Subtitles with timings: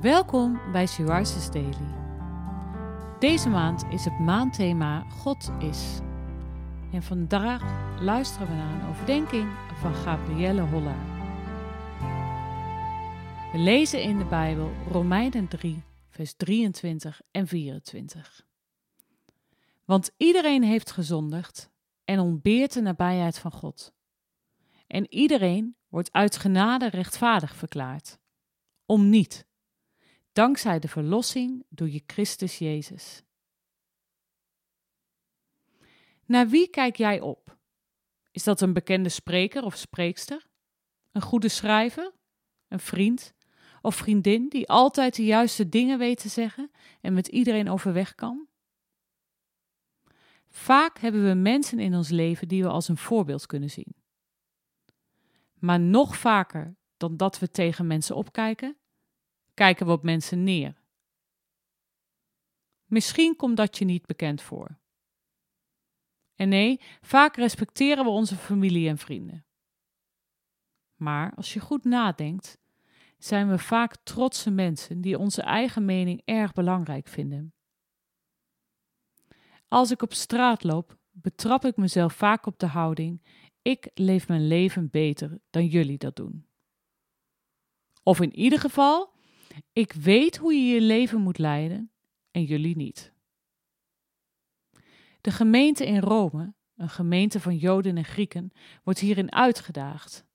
[0.00, 1.04] Welkom bij She
[1.52, 1.94] Daily.
[3.18, 5.98] Deze maand is het maandthema God is.
[6.92, 7.62] En vandaag
[8.00, 11.04] luisteren we naar een overdenking van Gabrielle Hollaar.
[13.52, 18.46] We lezen in de Bijbel Romeinen 3, vers 23 en 24.
[19.84, 21.70] Want iedereen heeft gezondigd
[22.04, 23.92] en ontbeert de nabijheid van God.
[24.86, 28.18] En iedereen wordt uit genade rechtvaardig verklaard.
[28.86, 29.47] Om niet
[30.38, 33.22] dankzij de verlossing door je Christus Jezus.
[36.24, 37.58] Naar wie kijk jij op?
[38.30, 40.46] Is dat een bekende spreker of spreekster?
[41.12, 42.12] Een goede schrijver?
[42.68, 43.34] Een vriend
[43.82, 48.48] of vriendin die altijd de juiste dingen weet te zeggen en met iedereen overweg kan?
[50.48, 53.94] Vaak hebben we mensen in ons leven die we als een voorbeeld kunnen zien.
[55.54, 58.76] Maar nog vaker dan dat we tegen mensen opkijken,
[59.58, 60.82] kijken we op mensen neer.
[62.84, 64.78] Misschien komt dat je niet bekend voor.
[66.34, 69.46] En nee, vaak respecteren we onze familie en vrienden.
[70.96, 72.58] Maar als je goed nadenkt,
[73.18, 77.52] zijn we vaak trotse mensen die onze eigen mening erg belangrijk vinden.
[79.68, 83.22] Als ik op straat loop, betrap ik mezelf vaak op de houding:
[83.62, 86.46] ik leef mijn leven beter dan jullie dat doen.
[88.02, 89.16] Of in ieder geval,
[89.72, 91.92] ik weet hoe je je leven moet leiden
[92.30, 93.12] en jullie niet.
[95.20, 98.50] De gemeente in Rome, een gemeente van Joden en Grieken,
[98.82, 100.26] wordt hierin uitgedaagd.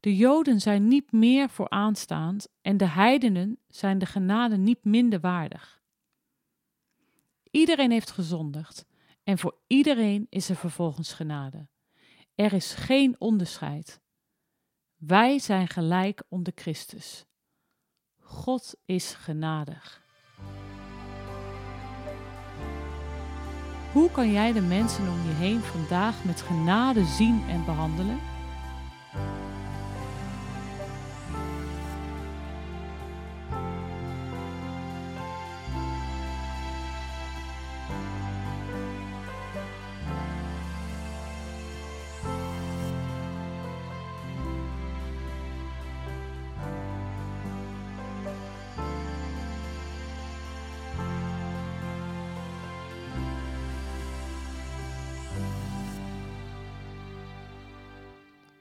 [0.00, 5.82] De Joden zijn niet meer vooraanstaand en de heidenen zijn de genade niet minder waardig.
[7.50, 8.86] Iedereen heeft gezondigd
[9.22, 11.68] en voor iedereen is er vervolgens genade.
[12.34, 14.00] Er is geen onderscheid.
[14.98, 17.26] Wij zijn gelijk onder Christus.
[18.20, 20.02] God is genadig.
[23.92, 28.18] Hoe kan jij de mensen om je heen vandaag met genade zien en behandelen?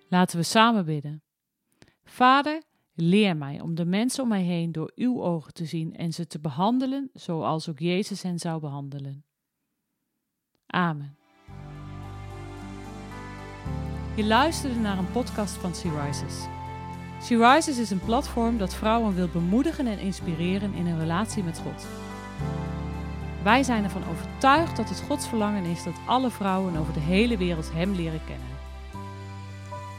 [0.08, 1.22] Laten we samen bidden.
[2.04, 2.62] Vader,
[2.94, 6.28] leer mij om de mensen om mij heen door uw ogen te zien en ze
[6.28, 9.26] te behandelen zoals ook Jezus hen zou behandelen.
[10.68, 11.18] Amen.
[14.16, 16.46] Je luisterde naar een podcast van Sea Rises.
[17.22, 21.60] Sea Rises is een platform dat vrouwen wil bemoedigen en inspireren in een relatie met
[21.60, 21.88] God.
[23.44, 27.38] Wij zijn ervan overtuigd dat het Gods verlangen is dat alle vrouwen over de hele
[27.38, 28.58] wereld Hem leren kennen.